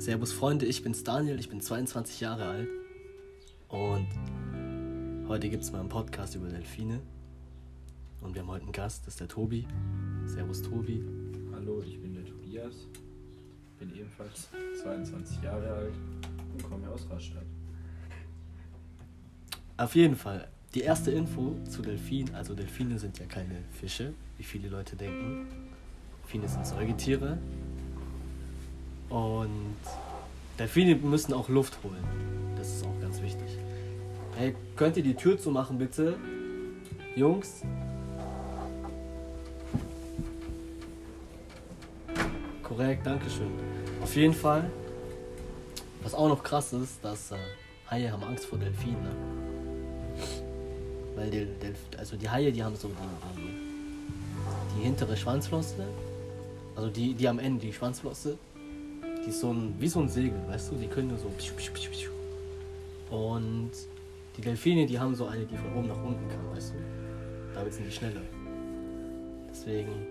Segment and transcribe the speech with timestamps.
[0.00, 2.68] Servus Freunde, ich bin's Daniel, ich bin 22 Jahre alt
[3.68, 4.08] und
[5.28, 7.00] heute gibt es mal einen Podcast über Delfine
[8.22, 9.66] und wir haben heute einen Gast, das ist der Tobi.
[10.24, 11.04] Servus Tobi.
[11.52, 12.86] Hallo, ich bin der Tobias,
[13.78, 14.48] bin ebenfalls
[14.82, 15.94] 22 Jahre alt
[16.54, 17.44] und komme aus Rastatt.
[19.76, 24.44] Auf jeden Fall, die erste Info zu Delfinen, also Delfine sind ja keine Fische, wie
[24.44, 25.46] viele Leute denken.
[26.22, 27.36] Delfine sind Säugetiere
[29.10, 29.76] und
[30.58, 32.04] Delfine müssen auch Luft holen.
[32.56, 33.58] Das ist auch ganz wichtig.
[34.36, 36.16] Hey, könnt ihr die Tür zumachen, bitte?
[37.16, 37.62] Jungs?
[42.62, 43.50] Korrekt, Dankeschön.
[44.00, 44.70] Auf jeden Fall,
[46.02, 47.36] was auch noch krass ist, dass äh,
[47.90, 49.02] Haie haben Angst vor Delfinen.
[49.02, 49.10] Ne?
[51.16, 51.48] Weil die,
[51.98, 52.94] also die Haie, die haben so die,
[53.36, 55.84] die, die hintere Schwanzflosse,
[56.76, 58.38] also die, die am Ende, die Schwanzflosse,
[59.24, 60.76] die ist so ein, wie so ein Segel, weißt du?
[60.76, 61.30] Die können nur so.
[63.10, 63.70] Und
[64.36, 66.76] die Delfine, die haben so eine, die von oben nach unten kann, weißt du?
[67.54, 68.22] Damit sind die schneller.
[69.50, 70.06] Deswegen.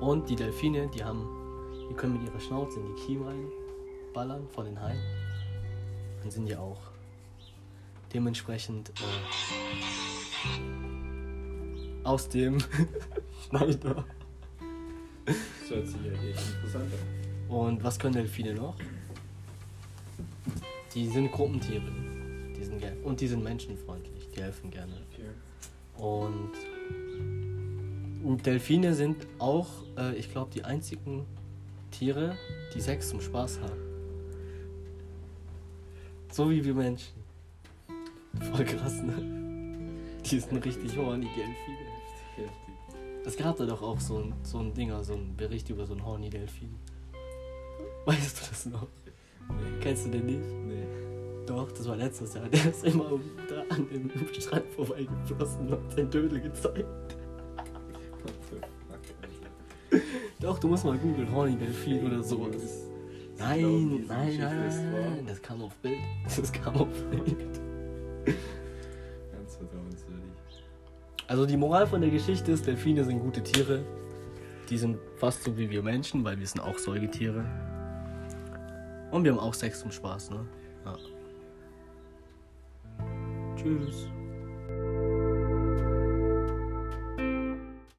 [0.00, 1.26] Und die Delfine, die haben,
[1.90, 5.00] die können mit ihrer Schnauze in die Kiemen reinballern von den Haien.
[6.22, 6.80] Dann sind die auch
[8.12, 9.02] dementsprechend äh,
[12.04, 12.58] aus dem
[13.48, 14.04] Schneider.
[15.24, 17.25] Das hört sich ja interessant an.
[17.48, 18.76] Und was können Delfine noch?
[20.94, 21.82] Die sind Gruppentiere.
[22.56, 22.82] Die sind.
[23.04, 24.28] Und die sind menschenfreundlich.
[24.34, 24.94] Die helfen gerne.
[25.98, 26.52] Und,
[28.22, 31.24] und Delfine sind auch, äh, ich glaube, die einzigen
[31.90, 32.36] Tiere,
[32.74, 33.80] die Sex zum Spaß haben.
[36.30, 37.14] So wie wir Menschen.
[38.52, 39.14] Voll krass, ne?
[40.22, 41.86] Die sind richtig horny, Delfine.
[42.36, 42.74] Heftig.
[43.24, 45.94] Es gab da doch auch so ein, so ein Dinger, so ein Bericht über so
[45.94, 46.74] einen horny Delfin.
[48.10, 48.86] Weißt du das noch?
[49.48, 49.80] Nee.
[49.80, 50.38] Kennst du den nicht?
[50.38, 50.86] Nee.
[51.44, 52.48] Doch, das war letztes Jahr.
[52.48, 53.18] Der ist immer
[53.48, 56.86] da an dem Strand vorbeigeflossen und hat sein Dödel gezeigt.
[60.40, 62.86] Doch, du musst mal googeln, Horny Delfin oder sowas.
[63.38, 65.98] Nein, nein, nein, nein, das kam auf Bild.
[66.24, 67.60] Das kam auf Bild.
[69.32, 70.30] Ganz vertrauenswürdig.
[71.26, 73.84] Also die Moral von der Geschichte ist, Delfine sind gute Tiere.
[74.70, 77.44] Die sind fast so wie wir Menschen, weil wir sind auch Säugetiere.
[79.16, 80.46] Und wir haben auch Sex zum Spaß, ne?
[80.84, 80.94] Ja.
[83.56, 84.10] Tschüss.